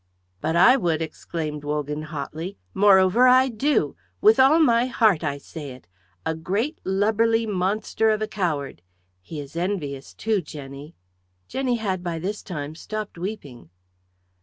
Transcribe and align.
"But 0.41 0.55
I 0.55 0.77
would," 0.77 0.99
exclaimed 0.99 1.63
Wogan, 1.63 2.01
hotly. 2.09 2.57
"Moreover, 2.73 3.27
I 3.27 3.49
do. 3.49 3.95
With 4.19 4.39
all 4.39 4.57
my 4.57 4.87
heart 4.87 5.23
I 5.23 5.37
say 5.37 5.69
it. 5.73 5.85
A 6.25 6.33
great 6.33 6.79
lubberly 6.83 7.45
monster 7.45 8.09
of 8.09 8.19
a 8.19 8.27
coward. 8.27 8.81
He 9.21 9.39
is 9.39 9.55
envious, 9.55 10.15
too, 10.15 10.41
Jenny." 10.41 10.95
Jenny 11.47 11.75
had 11.75 12.01
by 12.03 12.17
this 12.17 12.41
time 12.41 12.73
stopped 12.73 13.19
weeping. 13.19 13.69